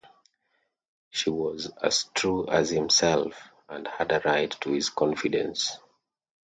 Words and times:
She 1.11 1.29
was 1.29 1.69
as 1.79 2.05
true 2.15 2.47
as 2.47 2.71
himself 2.71 3.35
and 3.69 3.87
had 3.87 4.11
a 4.11 4.19
right 4.25 4.49
to 4.61 4.71
his 4.71 4.89
confidence. 4.89 5.77